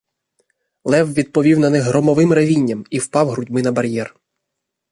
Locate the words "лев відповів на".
0.83-1.69